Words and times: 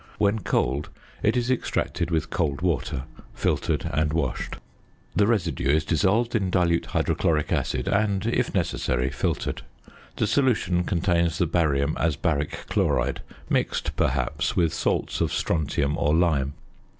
When 0.17 0.39
cold, 0.39 0.89
it 1.21 1.37
is 1.37 1.51
extracted 1.51 2.09
with 2.09 2.31
cold 2.31 2.61
water, 2.61 3.03
filtered, 3.35 3.87
and 3.93 4.11
washed. 4.13 4.55
The 5.15 5.27
residue 5.27 5.69
is 5.75 5.85
dissolved 5.85 6.33
in 6.33 6.49
dilute 6.49 6.87
hydrochloric 6.87 7.51
acid, 7.53 7.87
and 7.87 8.25
(if 8.25 8.55
necessary) 8.55 9.11
filtered. 9.11 9.61
The 10.15 10.25
solution 10.25 10.85
contains 10.85 11.37
the 11.37 11.45
barium 11.45 11.95
as 11.99 12.15
baric 12.17 12.65
chloride 12.67 13.21
mixed, 13.47 13.95
perhaps, 13.95 14.55
with 14.55 14.73
salts 14.73 15.21
of 15.21 15.31
strontium 15.31 15.95
or 15.99 16.15
lime. 16.15 16.55